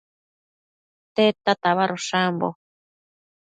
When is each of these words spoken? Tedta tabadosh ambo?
Tedta 1.15 1.51
tabadosh 1.61 2.11
ambo? 2.25 2.49